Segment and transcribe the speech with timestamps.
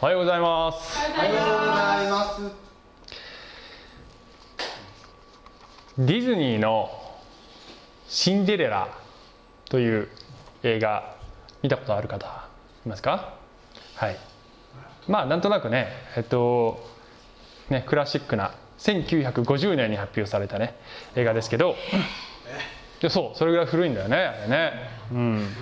[0.00, 0.98] おはようございます。
[1.14, 1.40] おはようご
[1.76, 2.40] ざいます
[5.98, 6.90] ディズニーの
[8.08, 8.88] 「シンデレラ」
[9.68, 10.08] という
[10.62, 11.16] 映画
[11.62, 12.26] 見たことある方
[12.86, 13.34] いますか？
[13.96, 14.16] はい。
[15.06, 16.82] まあなんとなくねえっと
[17.68, 20.76] ねクラシックな1950年に発表されたね
[21.14, 21.76] 映画ですけど。
[23.02, 24.72] でそうそれぐらい古いんだよねあれね。
[25.12, 25.54] うん。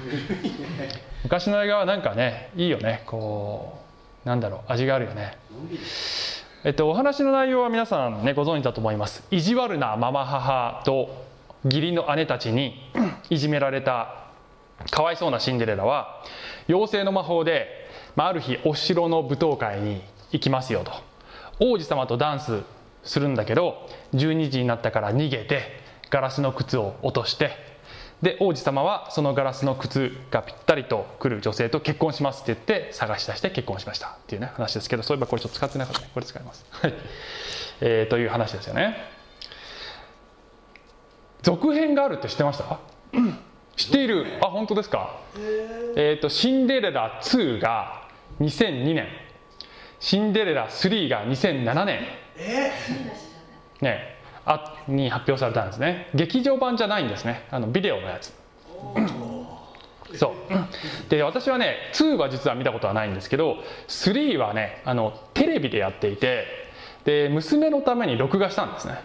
[1.25, 3.88] 昔の映画はなんかねいいよねこう。
[4.29, 5.39] なんだろう味があるよね。
[6.63, 9.25] えっとお話の内容は皆さんねご存知だと思います。
[9.31, 11.25] 意地悪なママ母と
[11.65, 12.75] 義理の姉たちに
[13.31, 14.27] いじめられた
[14.91, 16.23] かわいそうなシンデレラは
[16.69, 20.93] 妖精の魔法で、まあ、ある日お城の舞踏会に行きますよと。
[21.59, 22.61] 王子様とダンス
[23.05, 25.63] するんだけど12時になったから逃げて
[26.11, 27.53] ガラスの靴を落として
[28.23, 34.09] で王子様はそのガラスの靴がぴったりと来る女性と結婚しますって言って探し出して結婚しました。
[34.09, 36.11] っていうね話ですけどそういえばこれちょっと使ってなかったね。
[36.13, 36.95] これ使います、はい。
[37.81, 38.97] えーという話ですよね。
[41.43, 42.81] 続編があるって知ってました？
[43.77, 44.27] 知っている。
[44.43, 45.15] あ本当ですか？
[45.97, 48.09] えっ、とシンデレラ2が
[48.41, 49.07] 2002年
[50.01, 52.01] シンデレラ3が2007年
[53.81, 54.18] ね
[54.49, 56.09] あに発表されたんですね。
[56.15, 57.47] 劇場版じゃないんですね。
[57.51, 58.33] あのビデオのやつ。
[60.17, 61.11] そう。
[61.11, 66.47] で私はね2は実は見たことはないんですけど3はねあのテレビでやっていて
[67.05, 69.01] で娘のために録画したんですね。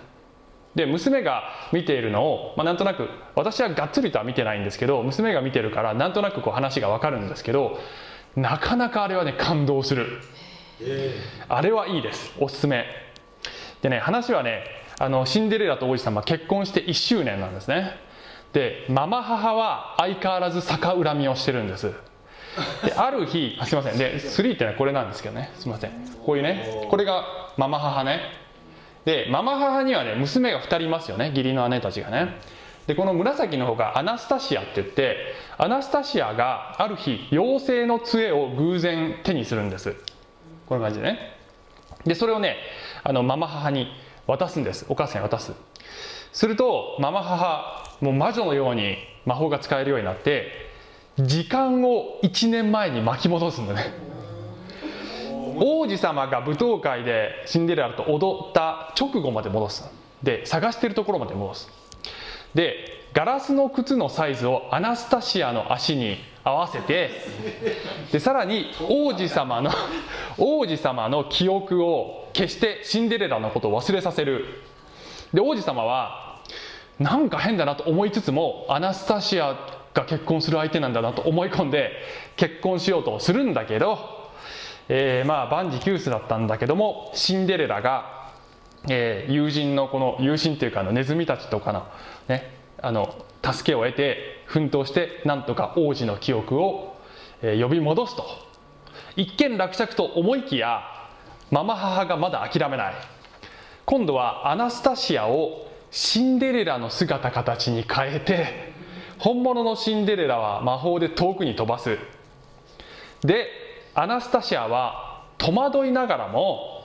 [0.76, 7.78] で娘が見ているのを、まあ、なんとなく私はがっつりとは見てないんですけど娘が見てるからなんとなくこう話がわかるんですけど
[8.36, 10.22] なかなかあれはね感動する。
[11.50, 12.34] あれはいいです。
[12.40, 12.86] おすすめ。
[13.82, 17.92] でね話はねあのシンデレラと王子様結婚して1周年なんですね。
[18.54, 21.92] でママ母は相変わらず逆恨みをしてるんです。
[22.86, 23.98] である日あすいません。
[23.98, 25.52] で3ってのはこれなんですけどね。
[25.56, 25.92] すいません。
[26.26, 27.24] こういうねこれが
[27.58, 28.22] ママ母ね。
[29.06, 31.30] でママ母にはね娘が2人いますよね。
[31.30, 32.38] 義理の姉たちがね。
[32.86, 35.18] でこの紫の方がアナスタシアって言って
[35.58, 39.96] アナスタシアがある日妖精の杖を偶然手にするんです。
[40.68, 41.38] こんな感じでね。
[42.06, 42.58] でそれをね
[43.04, 43.88] あのママ母に
[44.28, 44.86] 渡すんです。
[44.90, 45.54] お母さんに渡す。
[46.32, 50.52] するとママ母もう魔女のように魔法が使えるようになって
[51.18, 53.94] 時間を1年前に巻き戻すんだね。
[55.56, 59.90] 王子様が舞踏会でシンデレラと踊った直後まで戻す。
[60.24, 61.70] で探してるところまで戻す。
[62.56, 67.12] でガラスの靴のサイズをアナスタシアの足に合わせて
[68.12, 69.72] でさらに王子様の
[70.38, 74.46] 王子様の記憶を消してシンデレラのことを忘れさせる。
[75.32, 76.42] で王子様は
[77.00, 79.56] なんか変だなと思いつつもアナスタシア
[79.94, 81.92] が結婚する相手なんだなと思い込んで
[82.36, 83.98] 結婚しようとするんだけど、
[84.90, 88.32] えー、まあ万事休すだったんだけどもシンデレラが、
[88.90, 91.88] えー、友人のこの友人っていうかのネズミたちとかの
[92.28, 96.98] ねあの助けを得て奮闘してなんとか王子の記憶を、
[97.42, 98.26] え、呼び戻すと。
[99.16, 100.82] 一見落着と思いきや
[101.50, 102.94] ママ母がまだ諦めない。
[103.86, 108.74] 今度はアナスタシアをシンデレラの姿形に変えて
[109.18, 111.98] 本物のシンデレラは魔法で遠くに飛ばす。
[113.22, 113.48] で
[113.96, 116.84] アナスタシアは戸惑いながらも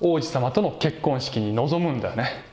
[0.00, 2.49] 王子様との結婚式に臨むんだよね。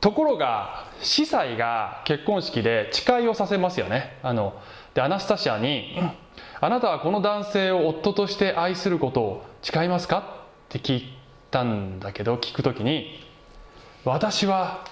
[0.00, 4.54] ところが司祭が結婚式で誓いをさせますよねあの
[4.94, 5.98] でアナスタシアに
[6.60, 10.22] 「あなたはこの男性を夫として愛することを誓いますか?」っ
[10.68, 11.12] て聞い
[11.50, 13.24] たんだけど聞く時に
[14.04, 14.84] 「私は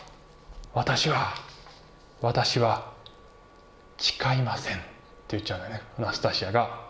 [0.74, 1.34] 私は
[2.20, 2.92] 私は
[3.96, 4.86] 誓いません」って
[5.36, 6.88] 言っちゃうんだよねアナスタシアが。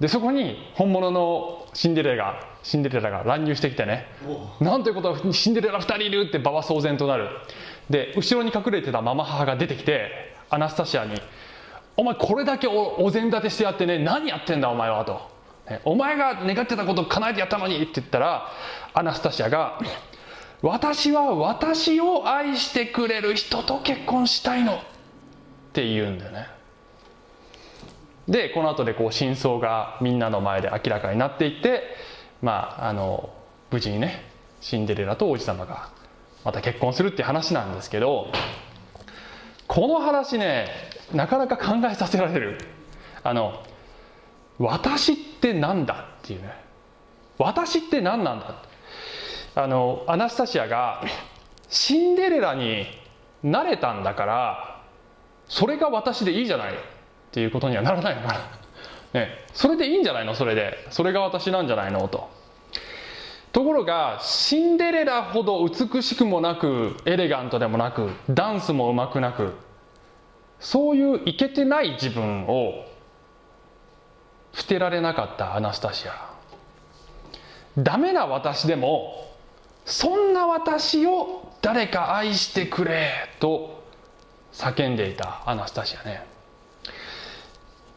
[0.00, 4.06] でそこに本物のシンデレラがシンデレラが乱入してきてね。
[4.60, 7.28] なんということはシンデレラ2人いるって馬場騒然となる。
[7.90, 10.10] で後ろに隠れてたママ母が出てきて
[10.50, 11.20] アナスタシアに
[11.96, 15.20] 「お前これだけおお膳立てしてやってね何やってんだお前は」と
[15.84, 18.48] 「お前が願ってたこと叶えてやったのに」って言ったら
[18.94, 19.78] アナスタシアが
[20.62, 24.78] 「私は私を愛してくれる人と結婚したいの」っ
[25.72, 26.46] て言うんだよね
[28.28, 31.82] でこの後でこう真相がみんなの前で明らかになっていって
[32.42, 33.30] まああの
[33.70, 34.22] 無事にね
[34.60, 35.90] シンデレラと王子様が
[36.44, 38.28] また結婚するって話なんですけど
[39.66, 40.68] この話ね
[41.12, 42.58] なかなか考えさせられる。
[43.22, 43.62] あの
[44.58, 46.52] 私って何だっていうね。
[47.38, 48.62] 私って何なんだ
[49.54, 51.02] あのアナスタシアが
[51.68, 52.86] シンデレラに
[53.42, 54.82] なれたんだから
[55.46, 56.74] それが私でいいじゃない。
[57.28, 58.34] っていうことにはならないかな。
[59.12, 60.34] ね、それでいいんじゃないの？
[60.34, 60.86] それで。
[60.90, 62.08] それが私なんじゃないの？
[62.08, 62.28] と。
[63.52, 69.54] ところがシンデレラほど美しくもなくエレガントでもなくダンスもうまくなく
[70.60, 72.84] そういうイケてない自分を
[74.52, 76.28] 捨てられなかったアナスタシア。
[77.78, 79.32] ダメな私でも
[79.84, 83.82] そんな私を誰か愛してくれと
[84.52, 86.26] 叫んでいたアナスタシアね。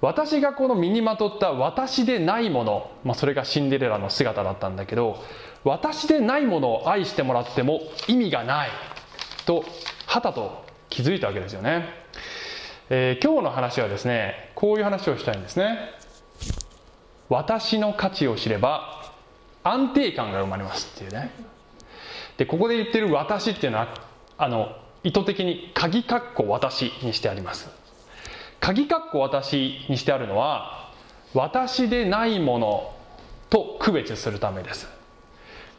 [0.02, 5.24] 私がこの身にまとった私でないもの、まあ、それがシンデレラの姿だったんだけど
[5.64, 8.70] 私でないものを愛してもらっても意味がない
[9.46, 9.64] と
[10.08, 11.86] はたと気づいたわけですよね、
[12.90, 15.78] えー、今日の話はですねこういう話をしたいんですね。
[17.30, 19.14] 私の価値を知れば
[19.64, 21.32] 安定感が生まれますっていうね。
[22.38, 23.94] でここで言ってる私っていうのは
[24.38, 27.81] あの意図的に鍵括弧私にしてあります。
[28.62, 30.90] 鍵括弧私にしてあるのは
[31.34, 32.94] 私でないもの
[33.50, 34.88] と区別するためです。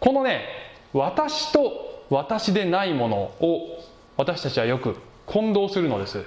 [0.01, 0.45] このね
[0.93, 3.83] 私と私でないものを
[4.19, 6.23] 私たちはよく混同するのです。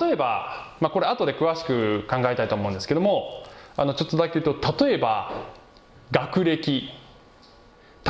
[0.00, 3.42] 例えば、まあ、これ後で詳しく考えたいと思うんですけども
[3.76, 5.46] あのちょっとだけ言うと例えば
[6.10, 6.88] 学歴。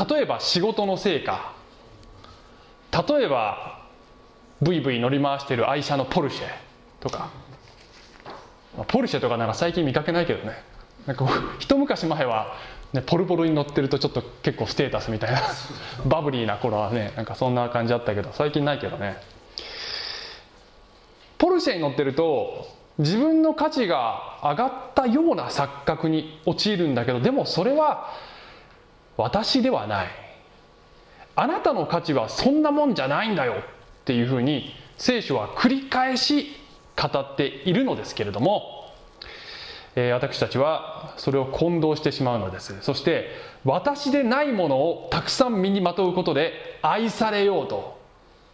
[0.09, 1.53] 例えば仕事の成果。
[3.09, 3.78] 例えば
[4.61, 6.47] ブイブイ乗り回してる愛車のポルシェ
[7.01, 7.31] とか。
[8.89, 10.63] ポルシェとかなんか最近見かけないけどね。
[11.07, 11.27] なんか
[11.59, 12.55] 一昔前は、
[12.93, 15.41] ね、ポルポルに乗ってるとちょっと結構ステータスみたいな
[16.07, 19.17] バブリーな頃はねなんかそんな感じだったけど最近ないけどね。
[21.39, 22.67] ポルシェに乗ってると
[22.99, 28.09] 自分の価値が上がったような錯覚に陥るんだけどでもそれは
[29.17, 30.07] 私ではない。
[31.37, 33.63] あなたの価値はそんなもんじゃないんだよ。
[34.09, 36.57] っていうふうに聖書は繰り返し
[36.97, 38.91] 語っているのですけれども、
[39.97, 42.75] えー、私たちはそれを混同してしまうのです。
[42.81, 43.29] そして
[43.67, 48.01] 私でないものをたくさん身にまとうことで愛されようと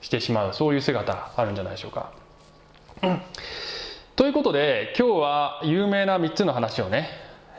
[0.00, 0.54] してしまう。
[0.54, 2.10] そういう姿あるんじゃないでしょうか、
[3.04, 3.22] うん、
[4.16, 7.10] ということで今日は有名な3つの話をね、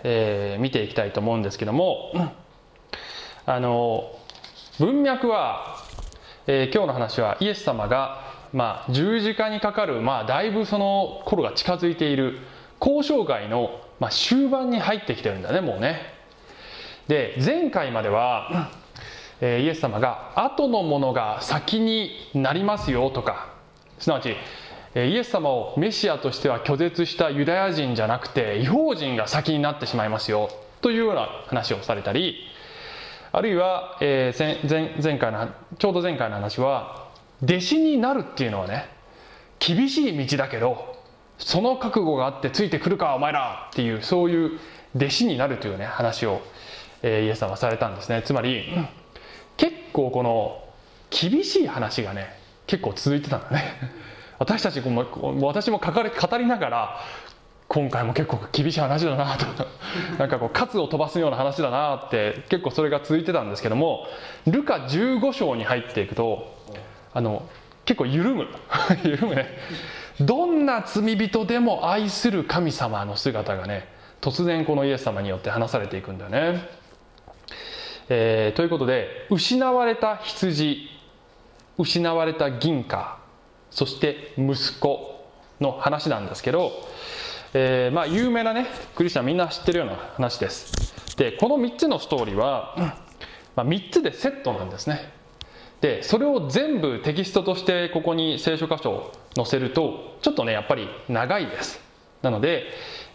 [0.03, 2.29] えー、見ていきたいと思うんですけども、うん、
[3.45, 4.11] あの
[4.79, 5.84] 文脈は、
[6.47, 8.21] えー、今日の話はイエス様が、
[8.53, 12.37] まあ、十字架にかかる、まあ、だいぶその頃が近づいている
[12.79, 16.13] 交渉会の、まあ、終盤に入ってきてるんだねもうね。
[17.07, 18.71] で前回までは、
[19.41, 23.49] えー、イエス様が後のものが先になりますよとか。
[23.97, 24.35] すなわち
[24.95, 30.49] イエス様をメシアとしては拒絶したユダヤ人じゃなくて違法人が先になってしまいますよ
[30.81, 32.35] というような話をされたり
[33.35, 37.09] あるいは、えー、前前回のちょうど前回の話は
[37.43, 38.85] 弟子になるっていうのはね
[39.59, 41.03] 厳しい道だけど
[41.37, 44.51] その覚悟があってついてくるかお前らっていうそういう
[44.95, 46.39] 弟子になるというね話を、
[47.01, 48.23] えー、イエス様はされたんですね。
[48.25, 48.63] つまり、
[49.57, 50.63] 結構この
[51.09, 53.63] 厳しい話がね結構続いてたんだね。
[54.39, 55.05] 私たちも
[55.41, 56.99] 私も語りながら
[57.67, 59.45] 今回も結構厳しい話だなと。
[60.19, 64.07] なんかこうカツを飛ばすような話だなって結構それが続いてたんですけども
[64.45, 66.53] ルカ15章に入っていくと
[67.13, 67.43] あの
[67.85, 68.47] 結構緩む。
[69.03, 69.57] 緩むね。
[70.19, 73.87] どんな罪人でも愛する神様の姿がね
[74.21, 76.69] 突然このイエス様によって話されていくんだよね。
[78.09, 80.89] えー、ということで失われた羊
[81.77, 83.17] 失われた銀貨
[83.71, 85.27] そして息子
[85.59, 86.71] の話なんですけど
[87.57, 91.15] えー、まあ有名なねクリスチャンみんな知ってるような話です。
[91.15, 92.75] でこの3つのストーリーは、
[93.55, 95.13] まあ、3つでセットなんですね。
[95.79, 101.79] でそれを全部テキストとしてここに聖書箇所を載せるとちょっとねやっぱり長いです。
[102.21, 102.65] なので、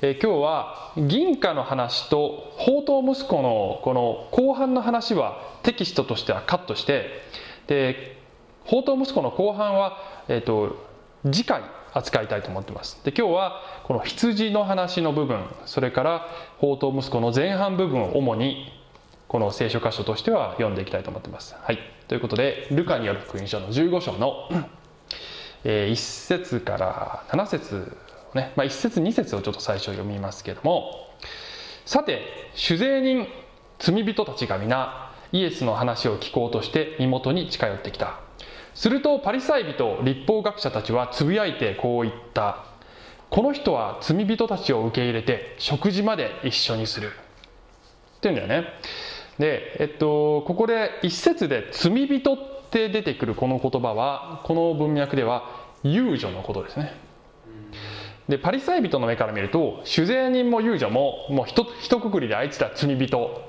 [0.01, 7.11] えー、今日は銀貨の話と宝刀息子のこの後半の話はテキストとしてはカットして
[7.67, 8.17] で
[8.65, 10.89] 宝刀息子の後半は、えーと
[11.31, 11.61] 次回
[11.93, 13.05] 扱いたいと思ってます。
[13.05, 16.27] で今日はこの羊の話の部分それから
[16.61, 18.73] 宝刀息子の前半部分を主に
[19.29, 21.55] この聖書箇所としては読んでいきたいと思ってます。
[21.61, 21.79] はい。
[22.09, 24.49] ということでルカによる福音書の15章の、
[25.63, 27.97] えー、1節から7節
[28.35, 31.09] ね、まあ、1節2節をちょっと最初読みますけども
[31.85, 32.23] さて
[32.55, 33.27] 酒税人
[33.79, 38.21] 罪人たちが皆イエスの話を聞こうとして身元に近寄ってきた。
[38.81, 42.65] するとパリサイ人立法学者たちはつぶやいてこう言った。
[43.29, 47.09] この人は罪人たちを受け入れて食事まで一緒にする。
[47.09, 48.69] っていうんだよね。
[49.39, 52.39] でえっとここで一節で罪人っ
[52.71, 55.45] て出てくるこの言葉はこの文脈では
[55.83, 56.95] 遊女のことですね。
[58.31, 63.43] でパリサイ人の目から見ると酒税人も遊女ももうひと一括りであいつら罪人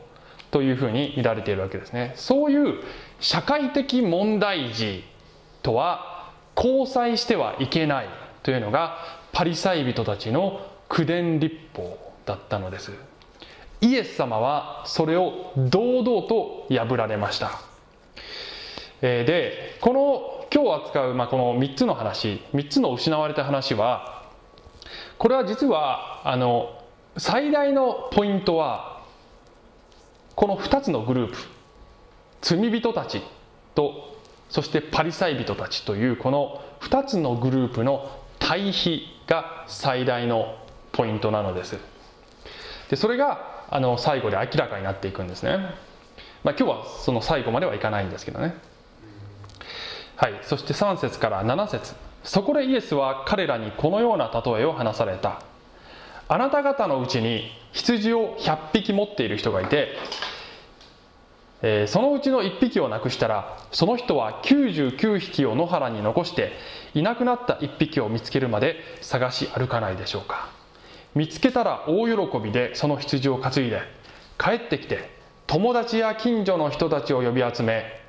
[0.52, 2.12] というふうに見られているわけですね。
[2.18, 2.84] そういう
[3.22, 5.06] 社会的問題児
[5.62, 8.10] とは交際してはいけない
[8.44, 8.98] というのが
[9.32, 12.91] パリサイ人たちの口伝立法だったのです。
[13.82, 17.60] イエス様はそれを堂々と破られました。
[19.01, 24.30] でこの今日扱う、まあ、この3つの話3つの失われた話は
[25.18, 26.84] これは実はあの
[27.18, 29.01] 最大のポイントは
[30.36, 31.38] この2つのグループ
[32.41, 33.24] 罪人たち
[33.74, 34.11] と
[34.51, 40.58] そしてパリサイ人たちというこの2つのグループの対比が最大の
[40.91, 41.77] ポイントなのです。
[42.89, 45.58] でそれがあの最後で明らかになっていくんですね、
[46.43, 48.55] まあ、今日はその最後まではいかないんですけどね。
[50.17, 50.38] はい。
[50.43, 51.96] そして3節から7節。
[52.25, 55.41] そこでイエスは彼らにこのような例えを話された。
[56.27, 59.96] あなた方のうちに羊を100匹持っている人がいて、
[61.63, 66.53] えー、そのうちの1匹をなくしたらその人は99匹を野原に残して
[66.94, 70.50] いなくなった1匹を見つけるまで探し歩かないでしょうか。
[71.13, 73.82] 見つけたら大喜びでその羊を担いで
[74.38, 75.10] 帰ってきて
[75.46, 78.00] 友達や近所の人たちを呼び集め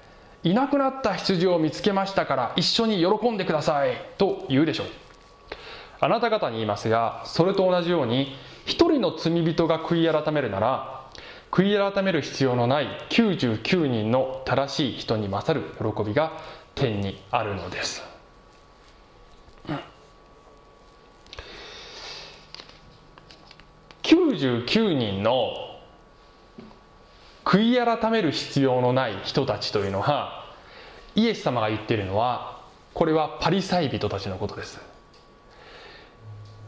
[0.44, 4.86] いなくなった羊を見つけましたから一緒に喜んでくださいと言うでしょう。
[6.00, 11.01] あなた方に言いますがそれと同じように一人の罪人が悔い改めるなら
[11.52, 16.32] 悔い改める必要のない99人の正しい人に勝る喜びが
[16.74, 18.02] 天にあるのです、
[24.02, 25.52] 99人の
[27.44, 30.50] 悔い改める必要のない人たちというのは
[31.14, 32.62] イエス様が言っているのは
[32.94, 34.80] これはパリサイ人たちのことです。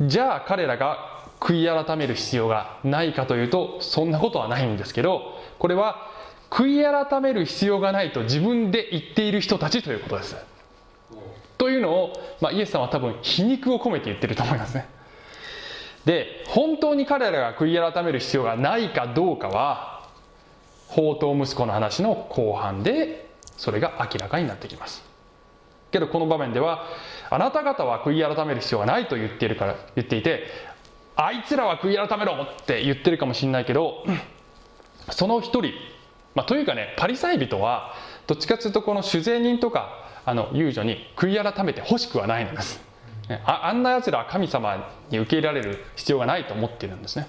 [0.02, 1.13] じゃあ彼らが
[1.44, 6.10] 悔い改める必要がないかというとそんなことはないんですけどこれは
[6.50, 10.36] 悔い改める必要がないと自分で言っている人たちということです。
[11.58, 14.88] というのを、まあ、イエス様は多分皮肉を込めて言ってると思いますね。
[16.06, 20.08] で本当に彼らが悔い改める必要がないかどうかは
[20.88, 25.02] 宝刀息子の話の後半でそれが明らかになってきます。
[25.90, 26.86] けどこの場面では
[27.30, 30.44] あなた方は悔い改める必要がないと言っているから言っていて
[31.16, 34.04] あいつらは悔い改めろって言ってるかもしれないけど
[35.10, 35.72] その一人、
[36.34, 37.94] まあ、というかねパリサイ人は
[38.26, 42.82] どっちかというとこの酒税人とかあの遊女に悔い改めてほしくはないのです。
[43.44, 47.26] ああんなやつらは神様に受け入れられる必要がないと思っているんですね。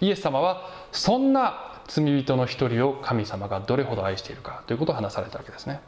[0.00, 5.80] イエス様はそんな罪人の一人を神様がどれほど愛しているかということを話されたわけですね。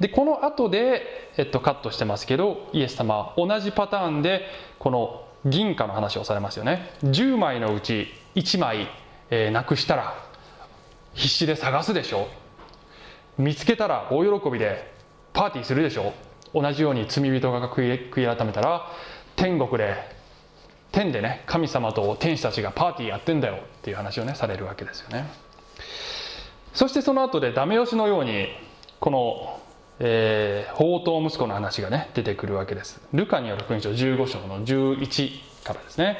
[0.00, 4.46] でこの後で、えっと、カットしてますけどイエス様は同じパターンで
[4.78, 6.90] この銀貨の話をされますよね。
[7.04, 8.88] 10枚のうち1枚、
[9.30, 10.14] えー、なくしたら
[11.14, 12.28] 必死で探すでしょ。
[13.38, 14.92] 見つけたら大喜びで
[15.32, 16.12] パーティーするでしょ。
[16.52, 18.90] 同じように罪人が悔い悔い改めたら
[19.36, 19.94] 天国で
[20.92, 25.26] 天でね神様と天使たちがパーティーやってんだよっていう話をねされるわけですよね。
[26.72, 28.48] そしてその後でダメ押しのように
[29.00, 29.60] この、
[29.98, 33.00] えー、宝刀息子の話がね出てくるわけです。
[33.12, 36.18] ルカによる福音書15章の11からですね。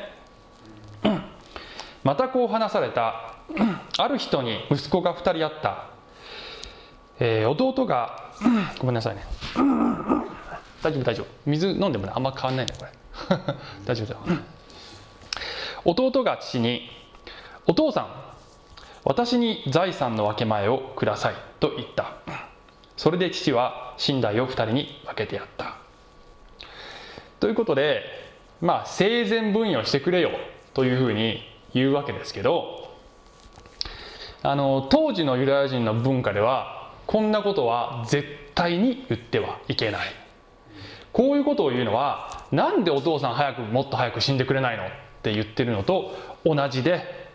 [2.02, 3.34] またこう話された。
[3.98, 5.90] ある人に息子が2人あった、
[7.20, 8.32] えー、弟が
[8.80, 9.24] ごめんなさいね。
[10.82, 11.26] 大丈夫大丈夫。
[11.44, 12.90] 水飲んでもねあんま変わんないねこれ。
[13.84, 14.40] 大丈夫だ
[15.84, 16.90] 弟が父に
[17.66, 18.08] 「お父さん
[19.04, 22.45] 私に財産の分け前をください」と言った。
[22.96, 25.76] それで父は寝台を2人に分けてやった。
[27.40, 28.02] ということで
[28.60, 30.30] まあ生前分与してくれよ
[30.74, 31.42] というふうに
[31.74, 32.94] 言うわけですけど
[34.42, 40.08] あの当時のユダヤ人の文化ではこんなことは絶対に言ってはいけない。
[41.12, 44.88] こういうことを言うのはなんでお父さん早くもっと早く死んでくれないのっ
[45.22, 47.30] て言ってるのと同じで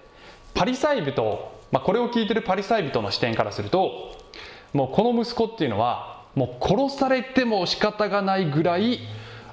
[0.54, 4.21] パリサイ人、まあ、これを聞いてるパリサイ人の視点からすると
[4.74, 9.00] もうこの息子っていうのはもう殺されても仕方がないぐらい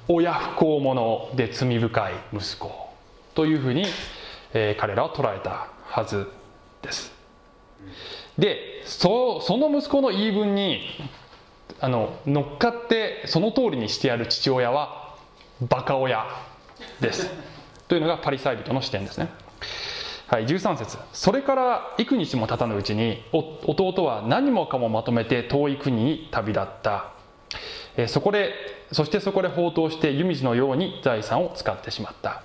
[0.06, 2.88] 親不孝者で罪深い息子
[3.34, 3.84] というふうに、
[4.54, 6.30] えー、彼らは捉えたはず
[6.82, 7.12] です
[8.38, 10.80] でそその息子の言い分に
[11.80, 15.16] あの乗っかってその通りにしてやる父親は
[15.60, 16.24] バカ親
[17.00, 17.30] です
[17.88, 19.28] というのがパリサイ人の視点ですね。
[20.28, 20.98] はい、13節。
[21.14, 27.12] それから幾日も経たぬうちに弟は何もかもまとめて遠い国に旅立った、
[27.96, 28.52] えそこで
[28.92, 32.42] そしてそこで放蕩して湯水のように財産を使ってしまった。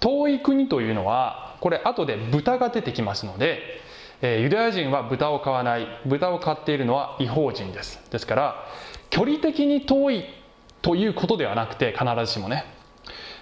[0.00, 3.62] 遠い国というのはこれ後で豚が出てきますので、
[4.20, 5.86] えー、ユダヤ人は豚を飼わない。
[6.04, 8.02] 豚を飼っているのは違法人です。
[8.10, 8.66] ですから
[9.08, 10.24] 距離的に遠い
[10.82, 12.66] ということではなくて必ずしもね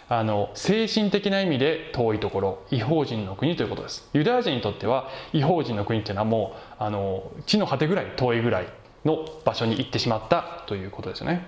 [0.09, 4.09] あの精神的な意味で遠いところ違法人の国ということです。
[4.13, 8.69] ユダヤ人にとっては違法人の国っていうのはもうあの地の果てぐらい遠いぐらい
[9.05, 11.47] の場所に行ってしまったということですよね、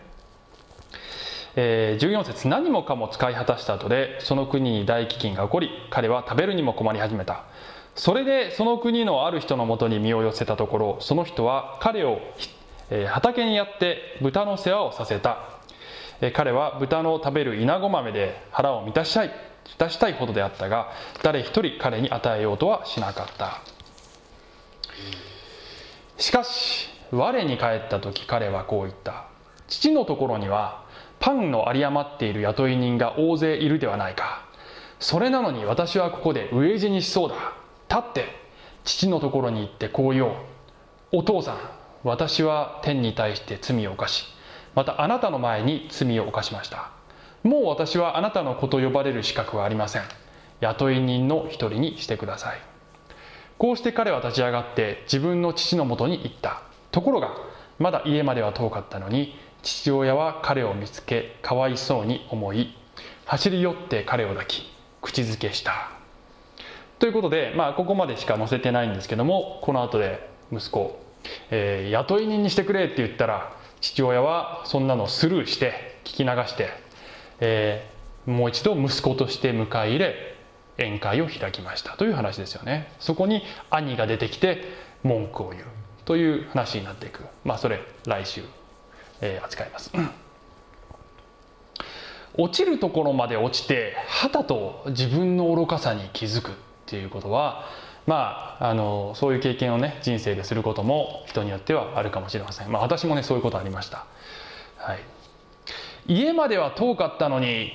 [1.56, 7.44] えー、14節何もかも使い果たした後でその国に大飢饉が起こり彼は食べるにも困り始めた。
[7.94, 12.20] それでその国のある人のもとに身を寄せたところその人は彼を、
[12.90, 15.57] えー、畑にやって豚の世話をさせた。
[16.34, 19.30] 彼は豚の食べる稲子豆で腹を満たしたい
[19.64, 20.90] 満たしたいほどであったが
[21.22, 23.62] 誰一人彼に与えようとはしなかった。
[26.16, 29.26] しかし我に帰った時彼はこう言った。
[29.68, 30.84] 父のところには
[31.20, 34.46] パンの有り余っている雇い人が大勢いるではないか。
[34.98, 37.36] それなのに私はここで飢え死にしそうだ。
[37.88, 38.24] 立って
[38.84, 40.32] 父のところに行ってこう言おう。
[41.12, 41.58] お父さん
[42.04, 44.26] 私は天に対して罪を犯し
[44.74, 46.90] またあなたの前に罪を犯しました。
[47.42, 50.02] もう私はあなたの子と呼ばれる資格はありません。
[50.60, 52.58] 雇い人の一人にしてください。
[53.58, 56.62] こうして彼は立ち上がって自分の父のもとに行った。
[56.90, 57.30] ところが
[57.78, 62.74] まだ家までは遠かったのに父親は彼を見つけかわいそうに思い
[63.26, 64.70] 走り寄って彼を抱き
[65.02, 65.90] 口づけした。
[66.98, 71.00] ということで、まあ、ここまでしか載せてないんですけどもこの後で息子、
[71.50, 76.70] えー、雇い人にしてくれって言ったら父親はそんなのスルーして聞き流して、
[77.40, 80.36] えー、もう一度息子として迎え入れ
[80.78, 82.92] 宴会を開きましたという話ですよね。
[83.00, 84.62] そこに兄が出てきて
[85.02, 85.64] 文句を言う
[86.04, 87.24] という話になっていく。
[87.44, 88.42] まあそれ来週、
[89.20, 89.92] えー、扱います。
[92.36, 96.54] 落ちるところまで落ちてはたと自分の愚かさに気づくっ
[96.86, 97.64] ていうことは
[98.08, 104.06] まあ、あのそういう経験をね人生ですることも人によってはあるかもしれません、まあ、私もねそういうことありました、
[104.78, 105.00] はい、
[106.06, 107.70] 家までは遠かったのに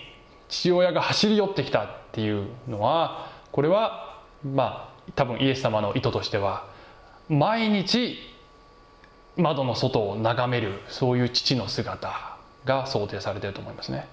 [0.50, 6.66] 父親が走り寄ってきたっていうのはこれはまあ多分イエス様の意図としては
[7.30, 8.18] 毎日
[9.38, 14.08] 窓の外を眺めるそういう父の姿が想定されてると思いますね。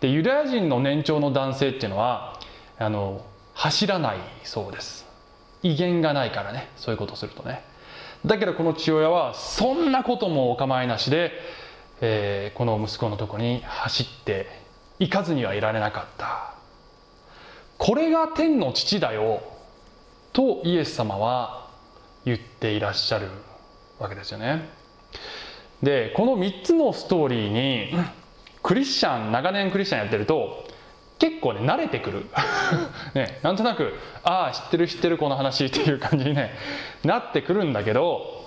[0.00, 2.40] でユダヤ人の年長の男性っていうのは
[2.78, 5.09] あの走らないそうです。
[5.62, 6.70] 威厳がないからね。
[6.76, 7.62] そういうことするとね。
[8.24, 11.32] だけどこの父親はそんなこともお構いなしで、
[12.00, 14.48] えー、この息子のとこに走って
[14.98, 16.54] 行かずにはいられなかった。
[17.78, 19.42] これが天の父だよ
[20.32, 21.70] とイエス様は
[22.24, 23.28] 言っていらっしゃる
[23.98, 24.68] わけですよね。
[25.82, 27.94] でこの3つのストーリーに
[28.62, 30.68] クリスチャン長年クリスチャンやってると
[31.20, 32.26] 結構ね慣れてくる。
[33.14, 36.52] ねなんとなくああ知ってる知ってるこの話っていう感じにね
[37.04, 38.46] なってくるんだけど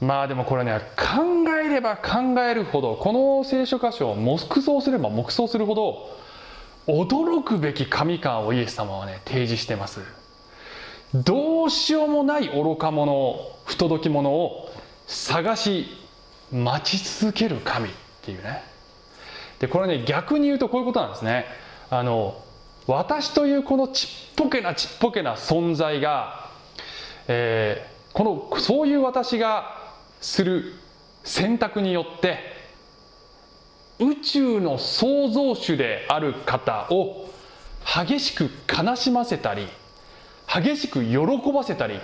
[0.00, 6.10] まあでもこれね考えれば考えるほどこの聖書箇所を黙想すれば黙想するほど
[6.88, 10.00] 驚くべき神感をイエス様はね提示してます。
[11.14, 14.70] どうしようもない愚か者を不届き者を
[15.06, 15.86] 探し
[16.50, 18.71] 待ち続ける神っていうね。
[19.62, 21.46] でこれね逆に言うとこういうことなんですね
[21.88, 22.42] あの
[22.88, 26.50] 私というこのちっぽけなちっぽけな存在が、
[27.28, 29.78] えー、このそういう私が
[30.20, 30.74] する
[31.22, 32.40] 選択によって
[34.00, 37.30] 宇宙の創造主である方を
[37.84, 39.68] 激しく悲しませたり
[40.52, 42.00] 激しく喜ばせたり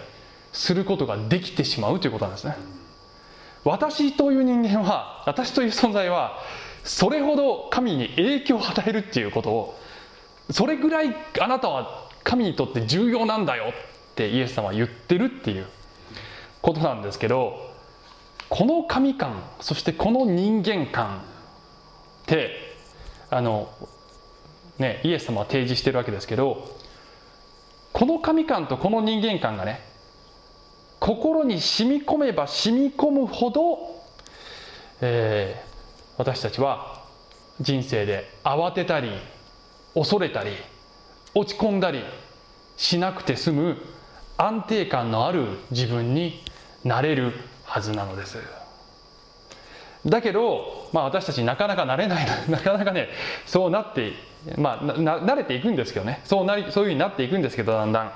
[0.52, 2.56] することができてしまうということなんですね。
[3.64, 6.38] 私という人間は私という存在は
[6.88, 9.78] それほど神に影響を与えるっていうことを
[10.50, 13.74] それぐらいあなたは神にとって重要なんだよ
[14.12, 15.66] ってイエス様は言ってるっていう
[16.62, 17.58] ことなんですけど
[18.48, 21.20] この神感そしてこの人間観っ
[22.24, 22.52] て
[23.28, 23.68] あの
[24.78, 26.74] ねイエス様は提示してるわけですけど
[27.92, 29.82] この神感とこの人間観がね
[31.00, 33.78] 心に染み込めば染み込むほど、
[35.02, 35.62] え
[36.18, 37.04] 私たちは
[37.60, 39.10] 人生で慌てたり
[39.94, 40.50] 恐れたり
[41.34, 42.02] 落ち込んだり
[42.76, 43.76] しなくて済む
[44.36, 46.42] 安定感のある自分に
[46.84, 47.32] なれる
[47.64, 48.38] はずなのです。
[50.06, 53.08] だけど、まあ、私たちなかなかなれない なかなかね
[53.46, 54.12] そうなって
[54.56, 56.20] まあな慣れていくんですけどね。
[56.24, 58.12] そうなりそういうふうになっていくんですけどだんだん。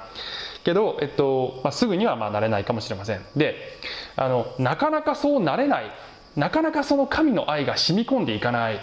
[0.64, 3.24] けど、えっとまあ、すぐにはまあなれないかもしれません。
[3.36, 3.78] で
[4.16, 5.90] あのなかなかそうなれない
[6.36, 8.80] なかなかその神の愛が染み込んでいかない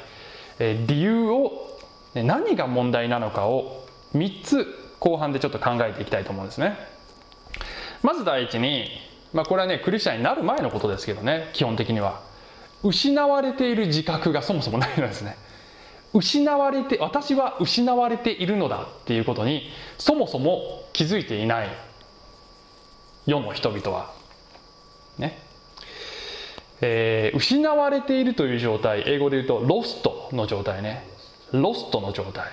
[0.87, 1.79] 理由を
[2.13, 3.85] 何が問題なのかを
[4.15, 4.67] 3つ
[4.99, 6.77] 後半でちょっと考えていきたいと思うんですね。
[8.03, 8.89] まず第一に、
[9.33, 12.21] まあ、これはねクリスチャンになる前のことですけどね基本的には。
[12.81, 15.37] 失われている自覚がそもそもないのですね。
[16.13, 21.69] 失われて私は失われているのだっていうことにそもそも気づいていない
[23.25, 24.13] 世の人々は
[25.17, 25.48] ね。
[26.81, 29.03] えー、失われているという状態。
[29.05, 31.05] 英語で言うとロストの状態ね。
[31.51, 32.45] ロストの状態。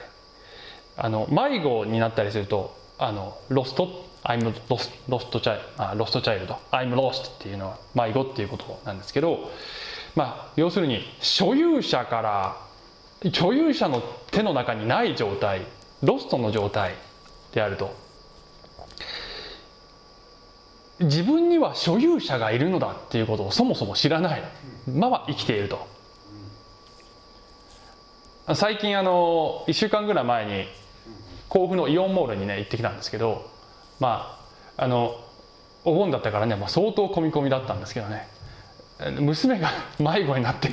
[0.96, 9.50] あの迷子になったりするとあのロスト？I'm lost, lost child あ lost child I'm lost っていうのは迷子っていうことなんですけど
[10.14, 12.22] まあ要するに所有者か
[13.22, 15.62] ら所有者の手の中にない状態。
[16.02, 16.94] ロストの状態
[17.52, 18.05] であると。
[21.00, 24.42] 自分には所有者がいるのだっていうことをそもそも知らない。
[24.86, 25.86] まま生きていると。
[28.54, 30.66] 最近あの1週間ぐらい前に
[31.48, 33.50] 甲府のイオンモールにね行ってきたんですけど
[33.98, 34.38] ま
[34.76, 35.16] ああの
[35.84, 38.28] お盆だったからね、まあ、相当込み込みだったんですけどね。
[39.20, 40.70] 娘が迷子になって。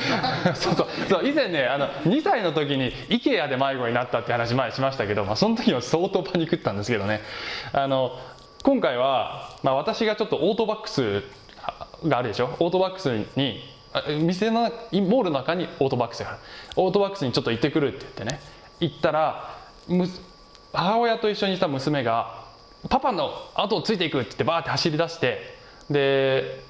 [0.54, 0.86] そうそう。
[1.08, 7.22] そう以前ねあの2歳の時に IKEA で迷子になったって話前しましたけど、まあ、その時は相当パニックったんですけどね。
[7.72, 8.18] あの
[8.62, 11.22] 今回は、まあ、私がちょっとオートバックス
[12.06, 12.56] があるでしょ？
[12.58, 13.60] オートバックスに
[14.22, 16.38] 店のモールの中にオートバックスがある。
[16.76, 18.40] オートバックスにちょっと行ってくるって言ってね。
[18.80, 19.56] 行ったら
[20.72, 22.44] 母親と一緒にした娘が
[22.90, 25.54] 「パパの後をついていく」って言ってバーって走り出して
[25.90, 26.60] で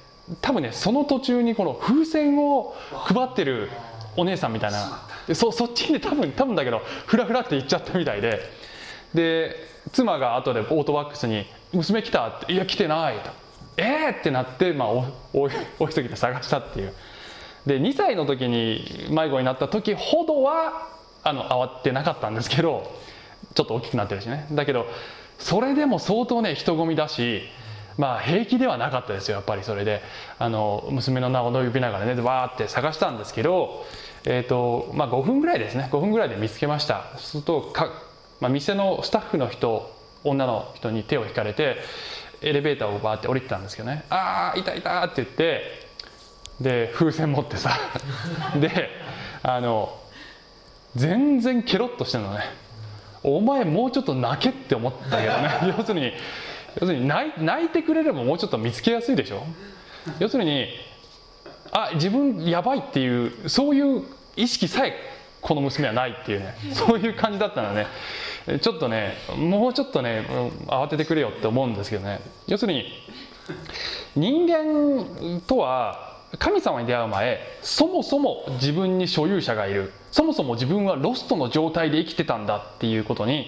[0.41, 3.69] 多分ねその途中にこの風船を配ってる
[4.15, 5.01] お姉さんみたいな。
[5.33, 8.39] そそっちに多分多分だけどフラフラって行っちゃったみたいで。
[9.13, 9.55] で
[9.93, 13.29] 妻が後でオートバックスに「娘来た?」って「いや来てない」と
[13.77, 15.49] 「えー!」ってなって、まあ、お お
[15.79, 16.93] お急ぎで探したっていう
[17.65, 20.87] で2歳の時に迷子になった時ほどは
[21.23, 22.91] あの慌てなかったんですけど
[23.53, 24.87] ちょっと大きくなってるしねだけど
[25.37, 27.43] それでも相当ね人混みだし
[27.97, 30.01] まあ平気ではなかったですよやっぱりそれで
[30.39, 33.85] あの娘の名を呼びながらねわーって探したんですけど、
[34.23, 37.89] えーとまあ、5分ぐらいですね5分ぐらいで見つけましたするとか、
[38.39, 39.96] まあ、店のスタッフの人
[40.29, 41.77] 女の人に手を引かれて
[42.41, 45.87] エレベーターをバーって降りてたんですけどね「ああいたいた」って言って
[46.61, 47.71] で風船持ってさ
[48.59, 48.89] で
[49.43, 49.97] あの
[50.95, 52.41] 全然ケロッとしてるのね。
[53.23, 55.73] お前もうちょっと泣けって思ったけどね。
[55.77, 56.13] 要するに
[56.79, 59.43] 要するに泣いてくれればもうちょっと見つけやすいでしょ。
[60.19, 60.67] 要するに
[61.71, 64.03] あ自分やばいっていうそういう
[64.35, 64.95] 意識さえ
[65.41, 66.55] この娘はないっていうね。
[66.73, 67.87] そういう感じだったのね。
[68.61, 70.25] ちょっとねもうちょっとね
[70.67, 72.21] 慌ててくれよって思うんですけどね。
[72.47, 72.85] 要するに
[74.15, 79.91] 人間とは神様に出会う前そもそも自分に所有者がいる。
[80.11, 83.47] そもそも自分はロストの状態で生きてたんだっていうことに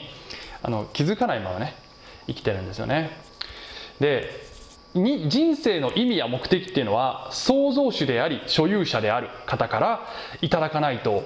[0.61, 1.73] あの気づかないままね
[2.27, 3.11] 生きてるんですよね。
[3.99, 4.29] で
[4.93, 10.05] に人生の意味や目的っていうのは創造主であり所有者である方から
[10.41, 11.23] いただかないと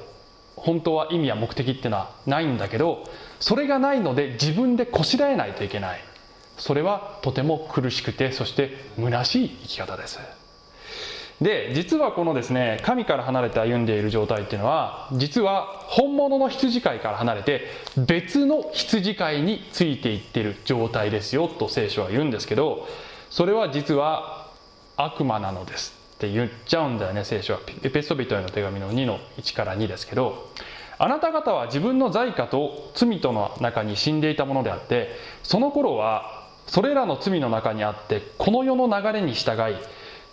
[0.64, 3.04] 本当は意味や目的っていうのはないんだけど
[3.40, 6.00] それがないので自分でこしらえないといけない。
[6.58, 10.20] それはとても苦しくてそして虚しい生き方です。
[11.42, 17.66] で実はこのですね神から離れて歩んでいる状態っていうのは実は本物の羊飼いから離れて
[17.98, 22.88] 別の羊飼いについていってる状態ですよと聖書は言うんですけど
[23.30, 24.48] それは実は
[24.96, 26.03] 悪魔なのです。
[26.24, 27.60] って言っちゃうんだよね聖書は。
[27.84, 30.50] エペソビトへの手紙の2の1から2ですけど
[30.98, 35.10] あなた方は自分の罪過と罪との中に死んでいたものであって
[35.44, 39.76] その頃はそれらの罪の中にあってこの世の流れに従い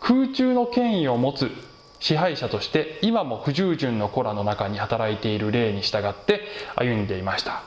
[0.00, 1.50] 空中の権威を持つ
[1.98, 6.42] 支配者として今も不従順の子らの中に働いている霊に従って
[6.76, 7.64] 歩んでいました。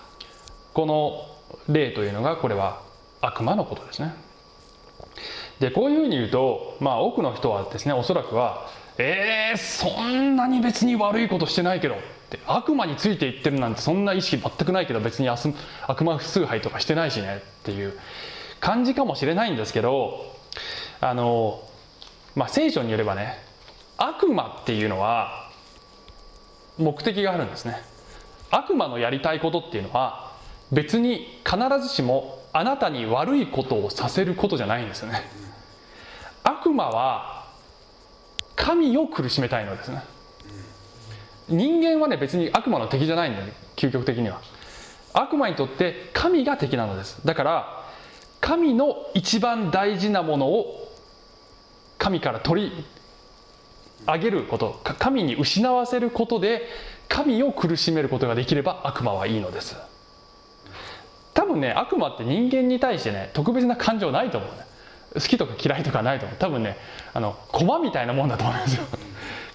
[0.73, 1.25] この
[1.67, 2.81] 霊というのがこれは
[3.21, 4.15] 悪魔のことですね。
[5.63, 11.97] でこういうふうに言うとまあ多くの人はですねおそらくはえー、そんなに別に悪いことしてないけどっ
[12.29, 17.97] て悪魔についていってるなんてそんな意識全くないけど別に悪魔崇拝とかしてないしねっていう
[18.59, 20.35] 感じかもしれないんですけど
[20.99, 21.63] あの
[22.35, 23.37] まあ、聖書によればね
[23.97, 25.49] 悪魔っていうのは
[26.77, 27.77] 目的があるんですね。
[28.49, 30.33] 悪魔のやりたいことっていうのは
[30.71, 35.42] 別に必ずしもあなたに悪いことをさせることじゃないんですよね。
[36.43, 37.45] 悪魔は
[38.55, 40.03] 神を苦しめたいのですね。
[41.49, 44.41] 人間はね別に悪魔の敵じゃないんだよ究極的には。
[45.13, 47.25] 悪魔にとって神が敵なのです。
[47.25, 47.83] だから
[48.41, 50.91] 神の一番大事なものを
[51.97, 52.85] 神から取り
[54.05, 56.67] 上げること神に失わせることで
[57.07, 59.77] 神を苦しめることができれば悪魔はいいのです。
[61.33, 64.72] 多分ね悪魔って人間に対してね特別な感情ないと思うね。
[65.13, 66.37] 好きとか嫌いとかないと思う。
[66.37, 66.77] 多分ね
[67.13, 68.83] あの駒みたいなもんだと思うんですよ。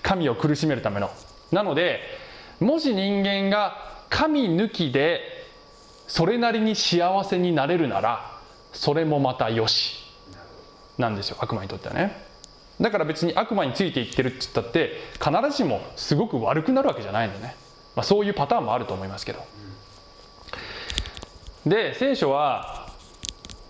[0.03, 1.11] 神を苦しめるための。
[1.53, 2.01] なので
[2.61, 5.21] もし人間が神抜きで
[6.07, 8.39] それなりに幸せになれるなら
[8.73, 9.97] それもまたよし。
[10.99, 12.27] なんですよ悪魔にとってはね。
[12.81, 17.57] だから別に悪魔についていってるって言ったって必ずしもすごく悪くなるわけじゃないんでね、
[17.97, 19.45] まあ、そういうパターンもあると思いますけど。
[21.67, 22.89] で聖書は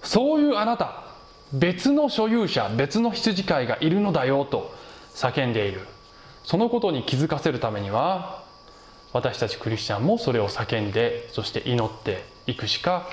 [0.02, 1.07] そういうあなた
[1.52, 4.74] 別の所有者別の羊飼いがいるのだよと
[5.14, 5.80] 叫んでいる。
[6.44, 8.42] そのことに気づかせるためには
[9.12, 13.06] 私たちクリスチャンもそれを叫んでそして祈っていくしか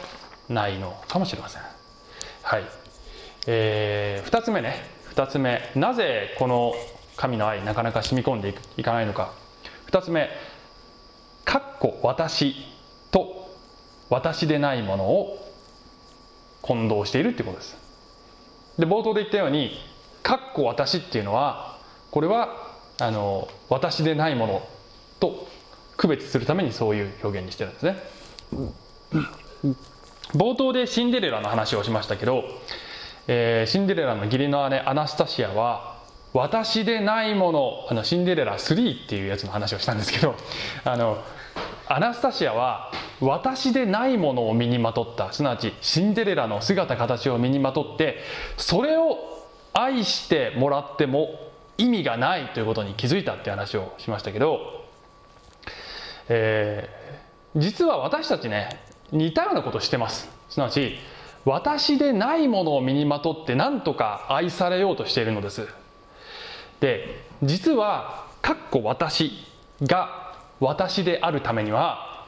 [0.47, 1.61] ないのかもしれません。
[2.43, 2.63] はい、
[3.47, 4.75] えー、2つ目ね。
[5.15, 5.71] 2つ目。
[5.75, 6.73] なぜこの
[7.17, 9.33] 神の愛なかなか染み込んでいかないのか。
[9.87, 10.29] 2つ目
[11.45, 12.55] 「かっこ私」
[13.11, 13.49] と
[14.09, 15.37] 「私でないもの」を
[16.61, 17.84] 混同しているってことです。
[18.77, 19.79] で冒頭で言ったように
[20.23, 21.77] 「かっこ私」っていうのは
[22.11, 24.67] これはあの私でないもの
[25.19, 25.47] と
[25.97, 27.97] 区別するためにそういう表現にしてるんですね。
[30.33, 32.43] 冒頭でシンデレラの話をしましたけど、
[33.27, 35.95] えー、シンデレラの義理の姉アナスタシアは
[36.33, 40.35] 私でないものあのシンデレラ3っていうやつの話をしたんですけど
[40.83, 41.23] あの
[41.87, 42.91] アナスタシアは
[43.21, 48.19] 私でないものを身にまとったすなわちシンデレラの姿形を身にまとって
[48.57, 49.17] それを
[49.73, 51.39] 愛してもらっても
[51.77, 54.85] 意味がないということに気づいたって話をしましたけど、
[56.29, 58.69] えー、実は私たちね
[59.11, 60.29] 似たようなことしてます。
[60.49, 60.97] すなわち
[61.43, 65.67] 私でないものを身にまとって何とか愛されようとしているのです。
[66.79, 69.31] で実は「かっこ私」
[69.83, 70.24] が
[70.59, 72.27] 私であるためには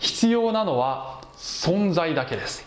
[0.00, 2.66] 必要なのは存在だけです。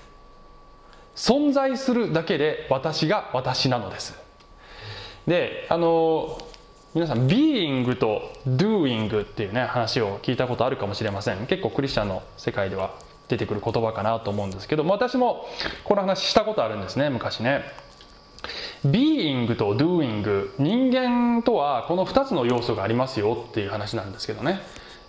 [1.15, 4.15] 存在するだけで私が私なのです。
[5.25, 6.37] であの
[6.93, 11.45] 皆さん being と doing っていうね話を聞いたことあるかもしれません。
[11.47, 12.95] 結構クリスチャンの世界では
[13.27, 15.47] 出てくる言葉かなと思うんですけど私も
[15.83, 17.63] この話したことあるんですね昔ね。
[18.85, 24.61] being と doing 人間とはこの2つの要素がありますよっていう話なんですけどね。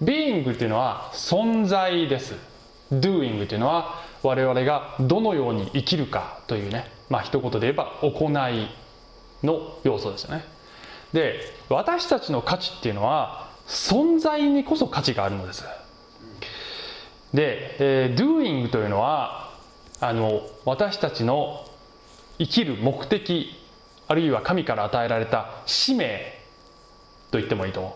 [0.03, 2.35] Being っていうのは存在です。
[2.93, 6.91] doing っていうのは我々がどのように生きるかというね。
[7.09, 8.69] まあ一言で言えば行い
[9.45, 10.45] の要素ですよね。
[11.13, 15.65] で私たちの価値っていうのは存在にこそ価値があるのです。
[17.33, 19.53] で、えー、doing というのは
[20.01, 21.67] あの私たちの
[22.39, 23.55] 生きる目的
[24.07, 26.39] あるいは神から与えられた使命
[27.31, 27.93] と言ってもいいと思う、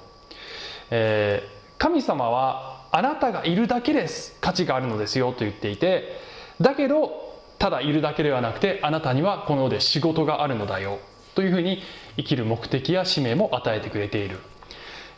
[0.91, 1.52] えー、
[1.83, 6.17] 神様はあなたがいるだけです価値があるのですよと言っていて
[6.61, 7.11] だけど
[7.59, 11.01] ただいるだけではなくてあなたにはこの世で仕事があるのだよ
[11.35, 11.83] というふうに
[12.17, 14.39] 生きる目的や使命も与えてくれている。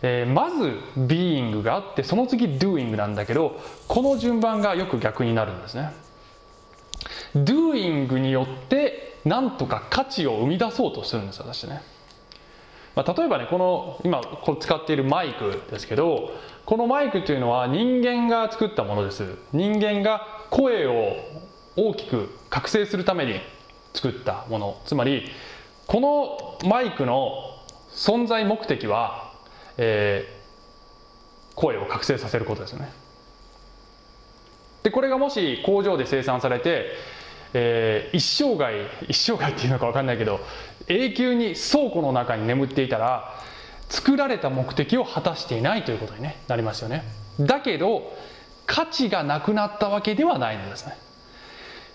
[0.01, 5.93] えー、まず being があってその次 doing なんだけどこの順番がよく逆になるんですね。
[7.35, 11.83] doing によってなんとか価値を生み出そうとするんです私ね、
[12.95, 14.21] まあ、例えばねこの今
[14.61, 16.31] 使っているマイクですけど
[16.65, 19.37] このマイクというのは人間が作ったものです。
[19.53, 21.17] 人間が声を
[21.77, 23.41] 大きく覚醒するために
[23.93, 24.81] 作ったもの。
[24.87, 25.31] つまり
[25.87, 26.01] こ
[26.63, 27.33] のマイクの
[27.91, 29.25] 存在目的は
[29.77, 32.93] えー、声を覚醒させることですよね。
[34.83, 36.93] でこれがもし工場で生産されて、
[37.55, 40.41] えー、一生涯一生涯っていうのか分かんないけど
[40.89, 43.35] 永久に倉庫の中に眠っていたら
[43.89, 47.05] 作られた目的を果たしていないということに、ね、なりますよね。
[47.41, 48.13] だけど
[48.67, 50.97] 価値がなくなったわけではないのですね、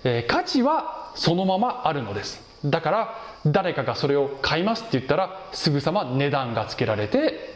[0.03, 2.41] えー、価値はそのままあるのです。
[2.65, 7.55] だから誰かがそれを買いますって言ったらすぐさま値段がつけられて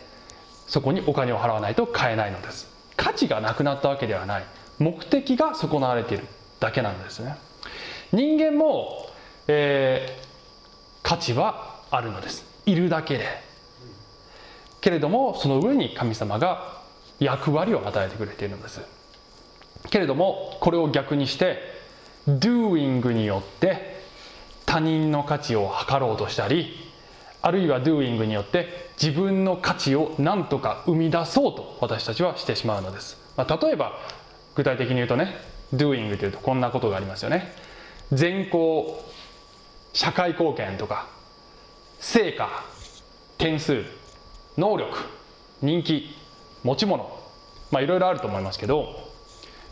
[0.67, 2.67] そこにお金を払わないと買えないのです。
[2.95, 4.45] 価値がなくなったわけではない。
[4.79, 6.25] 目的が損なわれている
[6.59, 7.35] だけなんですね。
[8.11, 9.09] 人間も、
[9.47, 10.32] えー、
[11.03, 12.45] 価値はあるのです。
[12.65, 13.25] いるだけで。
[14.81, 16.81] けれどもその上に神様が
[17.19, 18.81] 役割を与えてくれているのです。
[19.89, 21.59] けれどもこれを逆にして
[22.27, 24.01] doing によって
[24.65, 26.73] 他人の価値を測ろうとしたり
[27.41, 33.99] あるいは doing によって自分の価値を何とか生み出そうと私たちはしてしまうのです、まあ、例えば
[34.55, 35.35] 具体的に言うとね
[35.73, 37.51] doing というとこんなことがありますよね。
[38.11, 39.03] 善行
[39.93, 41.07] 社会貢献とか
[41.99, 42.49] 成果
[43.37, 43.83] 点数
[44.57, 44.91] 能力
[45.61, 46.15] 人気
[46.63, 47.19] 持ち物
[47.71, 49.13] まあいろいろあると思いますけど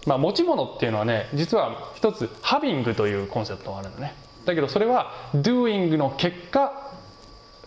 [0.07, 4.15] まあ、持ち物っていうのはね実は一つハビングというコンセプトがあるんだね。
[4.45, 6.91] だけどそれは doing の結果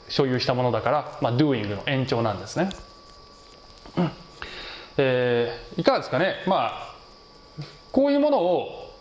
[0.09, 2.71] 所有したものだから、まあ、doing の延長なんですね、
[3.97, 4.11] うん
[4.97, 6.35] えーいかがですかね。
[6.47, 6.95] まあ
[7.93, 8.93] こういうものを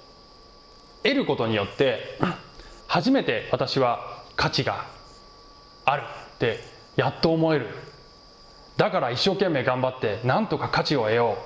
[1.01, 2.19] 得ることによって
[2.93, 4.85] 初めて私は価値が
[5.83, 6.03] ある
[6.35, 6.59] って
[6.95, 7.65] やっと思える。
[8.77, 11.37] だから一生懸命頑張ってなんとか価値を得よ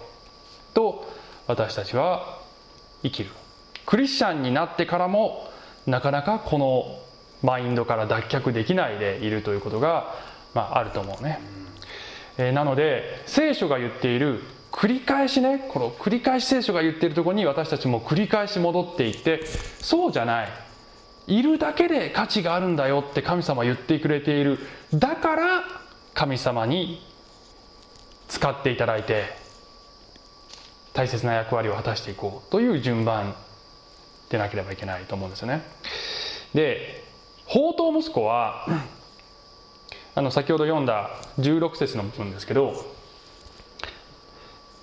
[0.74, 1.10] うと
[1.48, 2.42] 私たちは
[3.02, 3.30] 生きる。
[3.86, 5.50] クリスチャンになってからも
[5.86, 7.00] なかなかこの
[7.42, 10.16] マインドから脱却できないでいるということが、
[10.54, 11.40] まあ、あると思うね、
[12.38, 14.42] えーなので聖書が言っている
[14.74, 20.67] 繰り返しねこの繰り返し聖書が言っているところに私たちも繰り返し戻っていってそうじゃない
[21.28, 24.60] いるだけで価値があるんだよって神様は言ってくれている
[24.94, 25.64] だから
[26.14, 27.06] 神様に
[28.28, 29.26] 使っていただいて
[30.94, 33.36] 大切な役割を果たしていこうという順番
[34.30, 35.62] でなければいけないと思うんですよね。
[36.54, 37.04] で
[37.48, 38.66] 宝刀息子は
[40.16, 42.74] あの先ほど読んだ16節の部分ですけど、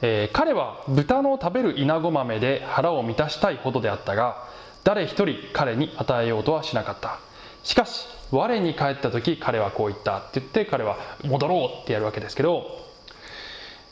[0.01, 4.47] えー彼は豚の食べる稲子豆で腹を満たしたいほどであったが
[4.85, 7.19] 誰一人彼に与えようとはしなかった。
[7.63, 10.19] しかし我に帰った時彼はこう言った。
[10.19, 12.67] って言って彼は戻ろうってやるわけですけど、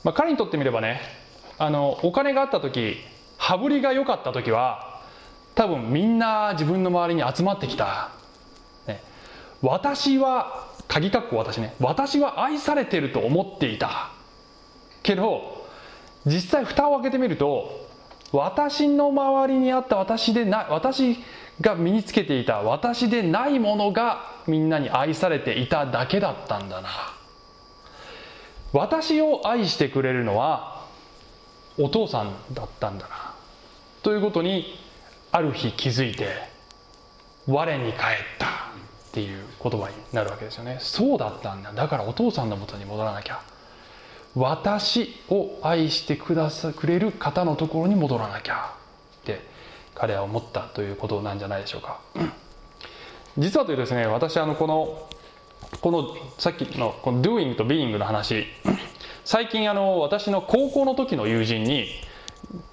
[0.05, 1.01] まあ、彼にとってみればね
[1.59, 2.97] あのお金があった時
[3.39, 5.01] 羽振りが良かった時は
[5.55, 8.11] 多分みんな自分の周りに集まってきた、
[8.87, 9.03] ね、
[9.61, 11.75] 私は鍵括弧私ね。
[11.81, 14.11] 私は愛されてると思っていた。
[15.03, 15.67] けど
[16.27, 17.82] 実際蓋を開けてみると
[18.33, 21.19] 私の周りにあった私でない私
[21.61, 26.89] が身につけていた私でないものがみんなに愛されていただけだったんだな。
[28.73, 30.87] 私を愛してくれるのは
[31.79, 33.35] お父さんだったんだな。
[34.03, 34.79] ということに
[35.31, 36.27] ある日気づいて
[37.47, 38.01] 我に帰っ
[38.39, 38.51] たっ
[39.13, 40.79] ていう言葉になるわけですよね。
[40.81, 41.73] そうだったんだ。
[41.73, 43.43] だからお父さんのもとに戻らなきゃ。
[44.35, 48.75] 私を愛してくださくれる方のところに戻らなきゃ
[49.23, 49.41] って
[49.95, 52.01] 彼は思ったということなんじゃないでしょうか。
[53.37, 55.09] 実はというとですね私あのこの
[55.81, 58.47] このさっきのこの doing と being の話
[59.25, 61.87] 最近あの私の高校の時の友人に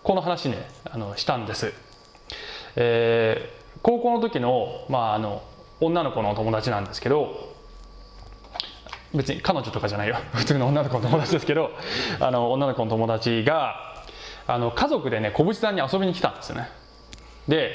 [0.04, 1.74] この話ねあのしたんです、
[2.76, 5.42] えー高校の時の,、まあ、あの
[5.80, 7.56] 女の子の友達なんですけど
[9.14, 10.18] 別に彼女とかじゃないよ。
[10.34, 11.72] 普通の女の子の友達ですけど
[12.20, 14.04] あの女の子の友達が
[14.48, 16.70] あの家族でね小渕さんに遊びに来たんですよね。
[17.48, 17.72] で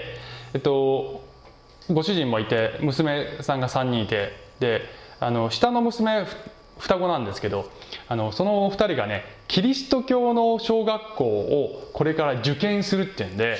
[0.55, 1.23] えっと
[1.91, 4.83] ご主人もいて娘さんが3人いてで
[5.21, 6.27] あの下の娘
[6.79, 7.71] 双子なんですけど
[8.09, 13.57] あのその2人がねキリスト教の小学校をこれから受験するっていうんで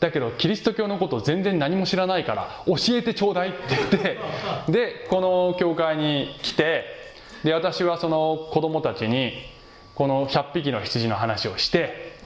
[0.00, 4.18] だけどキリスト教のこと全然何も知らないから教えてちょうだいって言って
[4.72, 6.97] でこの教会に来て
[7.44, 9.32] で私はその子供たちに
[9.94, 12.16] この100匹の羊の話をして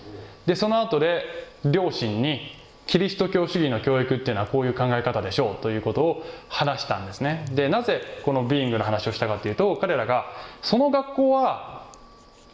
[0.46, 1.24] でその後で
[1.64, 2.40] 両親に
[2.86, 7.46] キリスト教主義の教育っていうのはこういう考え方でしょうということを話したんですね。
[7.52, 10.26] でなぜこのビーイングの話をしたかというと彼らが
[10.62, 11.86] その学校は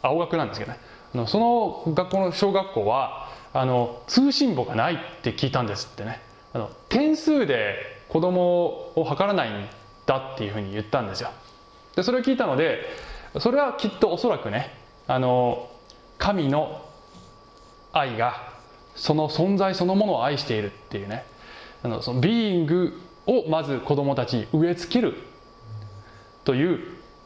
[0.01, 0.79] 青学なんですけどね。
[1.27, 6.21] その学校の小学校はあの通信簿がないって聞いたんですってね。
[6.53, 7.75] あの点数で
[8.09, 9.67] 子供を測らないん
[10.05, 11.31] だっていうふうに言ったんですよ。
[11.95, 12.85] でそれを聞いたので
[13.39, 14.73] それはきっとおそらくね
[15.07, 15.69] あの
[16.17, 16.85] 神の
[17.93, 18.53] 愛が
[18.95, 21.25] その存在そのものを愛しているっていうね
[21.83, 25.15] あのそのビーイングをまず子供たちに植え付ける
[26.43, 26.79] という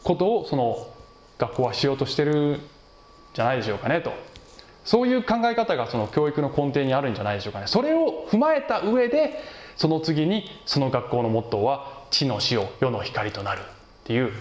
[0.03, 0.87] ことをその
[1.37, 2.59] 学校はしようとしてるん
[3.33, 4.11] じゃないでしょうかねと。
[4.83, 7.67] そういう考え方がその教育の根底にあるんじゃないでしょうかね。
[7.67, 9.39] それを踏まえた上で
[9.77, 13.61] その次にその学校のモットーは地の塩世の光となる。
[14.03, 14.31] っていう。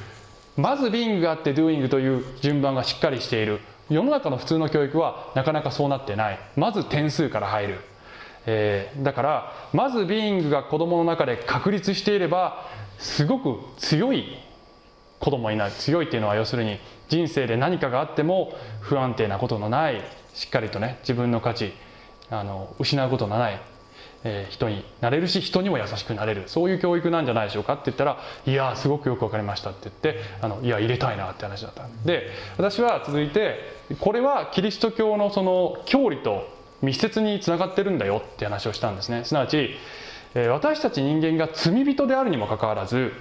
[0.56, 3.60] まずビーイングがあってドゥーイングという順番がしっかりしている。
[3.88, 6.38] 世の中の普通の教育はなかなかそうなってない。
[6.56, 7.80] まず点数から入る、
[8.46, 12.66] えーだからまずビーイングが子供の中で確立していれば
[12.98, 14.36] すごく強い
[15.20, 15.72] 子供になる。
[15.72, 20.02] 強いっていうのは要するに人生で何かがあっても不安定なことのない。
[20.34, 21.72] しっかりとね自分の価値
[22.30, 23.60] あの失うことのない、
[24.24, 26.44] え人になれるし人にも優しくなれる。
[26.46, 31.84] そういう教育なんじゃないでしょうかって言ったら「いやすごくよく分かりました」って言ってあの「いや入れたいな」って話だった。
[32.04, 33.58] で私は続いて
[34.00, 36.48] これはキリスト教のその教理と
[36.82, 39.24] 密接につながってるんだよって話をしたんですね。
[39.24, 39.76] すなわち
[40.34, 43.12] え私たち人間が罪人であるにもかかわらず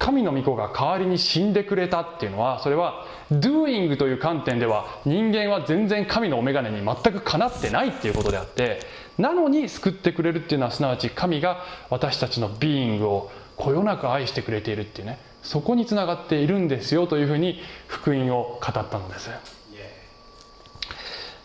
[0.00, 8.80] 神の御子が代わりに死んでくれたっていうのはそれは doing という観点では人間は全然神のお眼鏡に全くかなってないっていうことであって
[9.18, 19.30] なのに救ってくれるっていうのはすなわち神が私たちのビーイングをこよなく愛してくれているっていうねそこにつながっているんですよというふうに福音を語ったのです。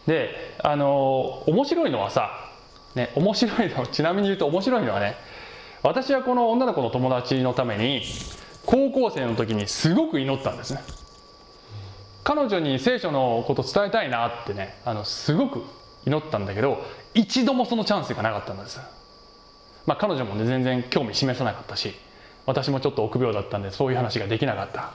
[0.08, 0.30] で
[0.64, 2.52] あの面白いのはさ、
[2.94, 5.16] ね、面白いのちなみに言うと面白いのはね
[5.84, 8.02] 私はこの女の子の友達のために
[8.66, 10.82] 高校生の時にすごく祈ったんですね。
[12.24, 15.64] 彼女に聖書のこと伝えたいなってねあのすごく
[16.06, 18.80] 祈ったんだけど一度もそのチャンスがなかったんです。
[19.86, 21.94] まあ彼女もね全然興味示さなかったし
[22.48, 24.92] 私もちょっと臆病だったんでそういう話ができなかった。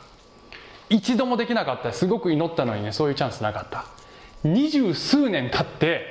[0.88, 1.92] 一度もできなかった。
[1.92, 3.84] すごく祈ったのにねそういうチャンスなかった。
[4.42, 6.04] 二十数年経って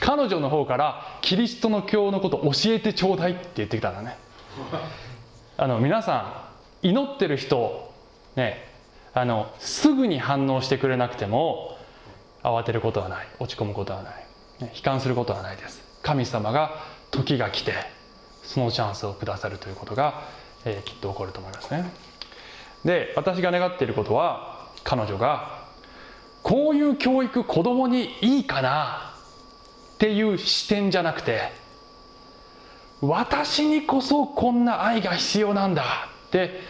[0.00, 4.16] 彼女の方からキリストの教のこと教えてちょうだいって言ってきたんだね。
[5.58, 6.45] あの皆さん
[6.88, 7.92] 祈ってる人
[8.36, 8.64] ね
[9.14, 11.78] あのすぐに反応してくれなくても
[12.42, 13.26] 慌てることはない。
[13.40, 14.14] 落ち込むことはない、
[14.60, 15.82] ね、悲観することはないです。
[16.02, 17.72] 神様が時が来て
[18.42, 20.22] そのチャンスをくださるということが、
[20.64, 21.90] えーきっと起こると思いますね。
[22.84, 25.64] で私が願っていることは彼女が
[26.42, 29.14] こういう教育子供にいいかな
[29.94, 31.50] っていう視点じゃなくて
[33.00, 36.08] 私にこそこんな愛が必要なんだ
[36.44, 36.60] って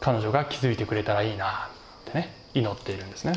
[0.00, 1.70] 彼女が気づいてくれたらいいな
[2.06, 3.34] ってね祈っているんですね。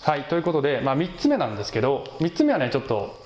[0.00, 3.20] はいということで、まあ、3つ目なんですけど3つ目はねちょっと、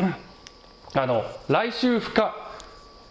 [0.94, 2.34] あの来週深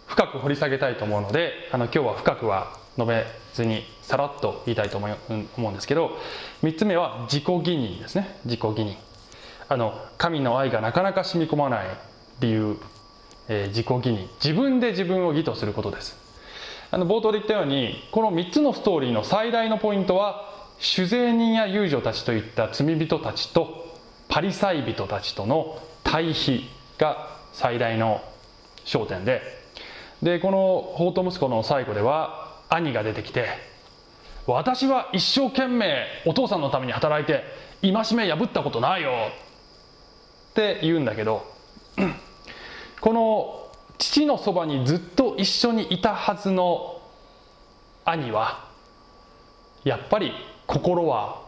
[0.06, 5.16] 深く掘り下げたいと思うのであの今日は深くは述べずにさらっと言いたいと思う
[5.56, 6.18] 思うんですけど
[6.62, 8.36] 3つ目は自己義認ですね。
[8.44, 8.96] 自己義認。
[9.68, 11.86] あの神の愛がなかなか染み込まない
[12.40, 12.76] 理由、
[13.48, 14.28] えー自己義認。
[14.44, 16.21] 自分で自分を義とすることです。
[16.94, 20.46] あの冒頭で言ったようにこの3つのストーリーの最大のポイントは
[20.78, 23.96] 酒税人や遊女たちといった罪人たちと
[24.28, 26.68] パリサイ人たちとの対比
[26.98, 28.20] が最大の
[28.84, 29.40] 焦点で
[30.20, 33.46] でこの法と息子の最後では兄が出てきて
[34.46, 37.42] 「私は一生懸命お父さんのために働いて
[37.80, 39.12] 戒め破ったことないよ」
[40.52, 41.46] って言うんだけど
[43.00, 43.61] この
[44.02, 47.00] 父のそばにずっと一緒にいたはずの
[48.04, 48.68] 兄は
[49.84, 50.32] やっぱり
[50.66, 51.42] 心は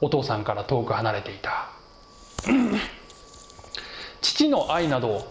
[0.00, 1.68] お父さんから遠く離れていた。
[4.22, 5.26] 父の愛など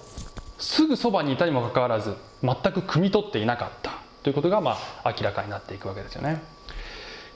[0.57, 3.91] すぐそばにいたにもかかわらず全く汲み取っていなかった。
[4.23, 6.43] ということがまあ明らかになっていくわけですよね。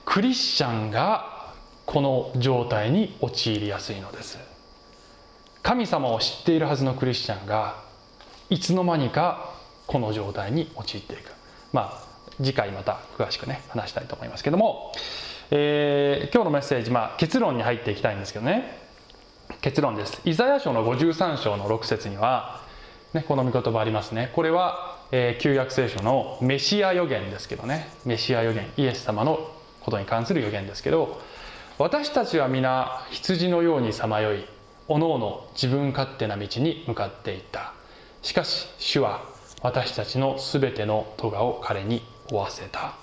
[0.04, 1.54] クリスチャンが
[1.86, 4.38] この状態に陥りやすいのです。
[5.64, 7.88] 神様を知っているはずのクリスチャンが
[8.50, 9.54] いつの間にか
[9.88, 11.32] この状態に陥っていく。
[11.72, 14.94] まあ次回また詳しくね話したいと思いますけども、
[15.52, 18.78] えー今日のメッセージ、まあ、結論に入っていきたいんですけどね。
[19.62, 20.22] 結論です。
[20.26, 22.62] イザヤ書の53章の6節には、
[23.14, 24.32] ね、この御言葉ありますね。
[24.36, 27.90] これは、えー旧約聖書のメシア予言ですけどね。
[28.06, 31.20] メシア予言イエス様のことに関する予言ですけど
[31.78, 34.46] 私たちは皆羊のようにさまよい
[34.88, 37.74] おのおの自分勝手な道に向かっていった。
[38.22, 39.24] しかし主は
[39.62, 42.96] 私たちのすべての咎を彼に負わせた。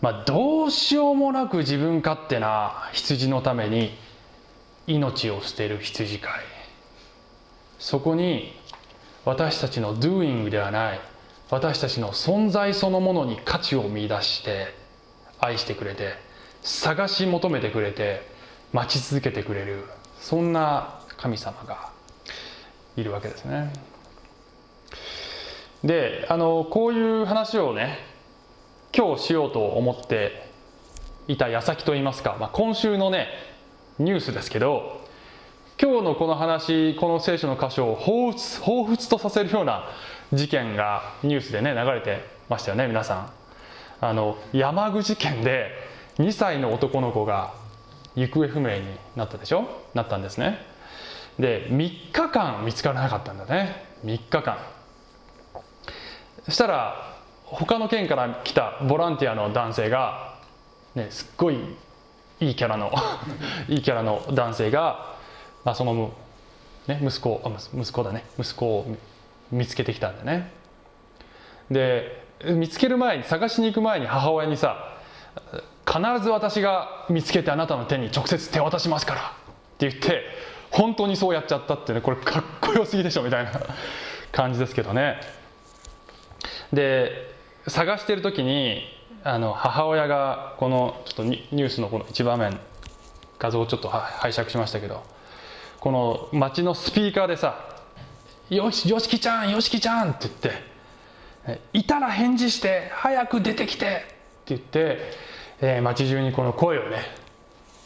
[0.00, 3.96] まあどうしようもなく自分勝手な羊のために
[4.86, 6.32] 命を捨てる羊飼い。
[7.78, 8.52] そこに
[9.24, 11.00] 私たちの doing ではない
[11.50, 14.74] 私たちの存在そのものに価値を見出して
[15.40, 16.14] 愛してくれて
[16.62, 18.22] 探し求めてくれて
[18.72, 19.84] 待ち続けてくれる
[20.20, 21.90] そんな神様が
[22.98, 23.72] いるわけですね。
[25.84, 27.98] であのこういう話をね
[28.96, 30.48] 今日しようと思って
[31.28, 33.28] いた矢先といいますか、まあ、今週のね
[34.00, 35.06] ニュースですけど
[35.80, 39.84] 今日のこの話この聖書の箇所を彷彿彷彿とさせるような
[40.32, 43.32] 事件がニュースでね流れてましたよね皆さん。
[44.00, 45.70] あの山口県で
[46.18, 47.52] 2歳の男の子が
[48.16, 48.82] 行方不明に
[49.16, 49.64] なったでしょ？
[49.94, 50.66] なったんですね。
[51.38, 53.84] で3日間見つからなかったんだね。
[54.04, 54.58] 3日間。
[56.44, 60.38] そしたら他の県から来たボランティアの男性が、
[60.94, 61.58] ね、すっごい
[62.40, 62.92] いいキャラの
[63.68, 65.14] いいキャラの男性が、
[65.64, 66.12] まあ、その、
[66.86, 68.24] ね、息子あ息子だね。
[68.38, 68.96] 息子を
[69.50, 70.50] 見つけてきたんだね。
[71.70, 74.96] で見つける前に探しに行く前に母親にさ
[75.86, 79.24] 必ず私が見つけてあなたの手に直接手渡しますからっ
[79.78, 80.22] て言って
[80.70, 83.52] 本当にそうやっちゃったってねこれかっこよすぎでしょみたいな
[84.32, 85.20] 感じですけどね。
[86.72, 87.34] で
[87.66, 88.82] 探してる時に
[89.24, 92.58] あの母親がこのちょっとニュースのこの一場面
[93.38, 95.02] 画像をちょっと拝借しましたけど
[95.80, 97.58] この街のスピーカーでさ
[98.50, 104.06] 「よしよしきちゃんよしきちゃん」って言って「いたら返事して早く出てきて」って
[104.46, 104.98] 言って、
[105.60, 106.98] えー、街中にこの声をね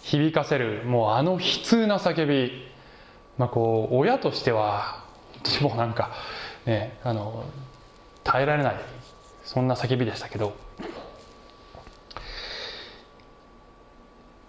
[0.03, 2.72] 響かせるもうあの悲痛な叫び、
[3.39, 5.05] まあ、こう親としては
[5.61, 6.11] もうなんか、
[6.67, 7.45] ね、あの
[8.25, 8.77] 耐えられない
[9.45, 10.55] そんな叫びでしたけど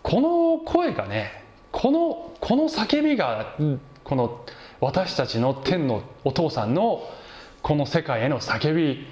[0.01, 3.55] この声がねこのこの叫びが
[4.03, 4.45] この
[4.79, 7.09] 私たちの天のお父さんの
[7.61, 9.07] この世界への叫び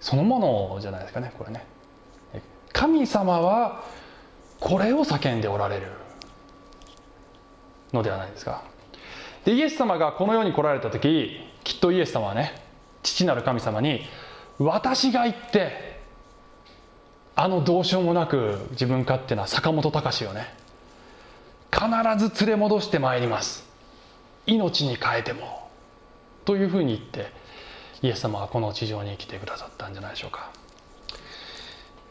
[0.00, 1.64] そのものじゃないですかねこれね。
[2.72, 3.84] 神様は
[4.58, 6.01] これを叫んでおられる。
[7.92, 8.62] のではないですか。
[9.44, 12.62] でイエス様がこの世に来られた時きっとイエス様はね
[13.02, 14.02] 父なる神様に
[14.58, 16.00] 私が行って
[17.34, 20.54] あのどうしようもなく自分勝手な坂本隆をね
[21.72, 21.86] 必
[22.28, 23.70] ず連れ戻してまいります。
[24.46, 25.68] 命に変えても
[26.44, 27.32] というふうに言って
[28.02, 30.50] イエス様はこの地上に来てくださったんじゃないでしょうか。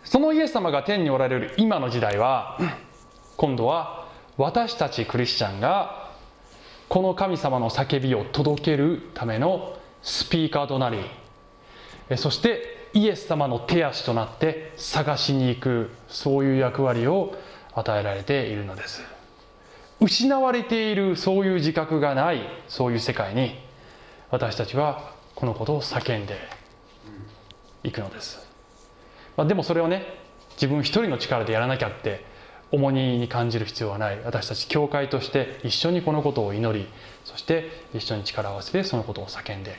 [0.03, 2.57] そのイエス様が天におられる今の時代は
[3.37, 4.00] 今度は
[4.41, 6.09] 私たちクリスチャンが
[6.89, 10.97] この神様の叫びを届けるためのスピーカーとなり
[12.17, 17.35] そしてイエス様の手足となって探しに行くそういう役割を
[17.73, 19.03] 与えられているのです。
[20.01, 23.59] 失われているそういう自覚がないそういう世界に
[24.31, 26.35] 私たちはこのことを叫んで
[27.83, 28.39] いくのです、
[29.37, 30.03] まあ、でもそれをね
[30.53, 32.30] 自分一人の力でやらなきゃって
[32.71, 34.19] 重荷に感じる必要はない。
[34.23, 36.87] 私たち教会として一緒にこのことを祈り
[37.25, 39.75] そして一緒に力を合わせてそのことを叫んで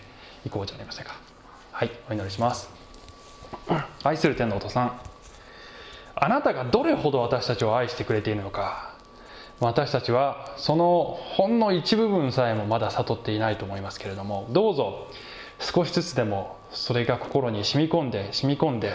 [0.46, 1.16] いこうじゃありませんか。
[1.72, 2.70] はいお祈りします。
[4.02, 5.00] 愛する天のお父さん。
[6.14, 8.92] あなたがどれほど私たちを愛してくれているのか。
[9.60, 14.46] 私たちはそのほんの一部分さえもまだ悟っていないと思いますけれども。
[14.50, 15.08] どうぞ
[15.60, 18.92] 少しずつでもそれが心に染み込んで染み込んで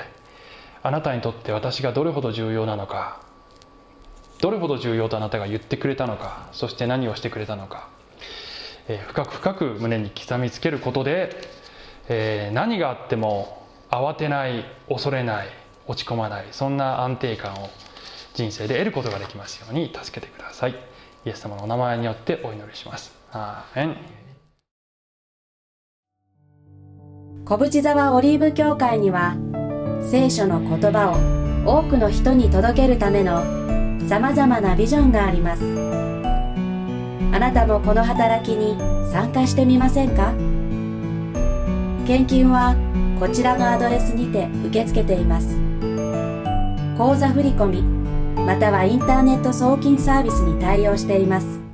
[0.84, 3.27] あなたにとって私がどれほど重要なのか。
[4.40, 7.90] どれほど重要とあなたが言ってくれたのかそして何をしてくれたのか、
[8.88, 11.36] えー、深く深く胸に刻みつけることで、
[12.10, 15.48] えー、何があっても慌てない恐れない
[15.88, 17.70] 落ち込まないそんな安定感を
[18.38, 20.76] 人生で得ることができますように助けてください。
[21.26, 23.12] イエス様のお名前によってお祈りします。
[23.32, 23.98] アーメン。
[27.46, 29.36] 小淵沢オリーブ教会には
[30.04, 31.10] 聖書の言葉
[31.66, 33.67] を多くの人に届けるための
[34.08, 35.64] さまざまなビジョンがあります。
[37.34, 38.78] あなたもこの働きに
[39.12, 40.34] 参加してみませんか？
[42.08, 42.74] 献金は
[43.20, 45.58] こちらのアドレスにて受け付けています。
[46.98, 47.84] 口座振込
[48.46, 51.67] またはインターネット送金サービスに対応しています。